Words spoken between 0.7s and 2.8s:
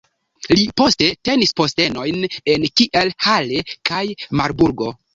poste tenis postenojn en